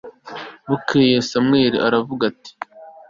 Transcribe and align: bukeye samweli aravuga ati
bukeye 0.69 1.17
samweli 1.29 1.77
aravuga 1.87 2.23
ati 2.31 2.51